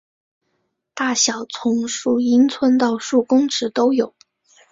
[0.95, 4.15] 大小从数英寸到数公尺都有。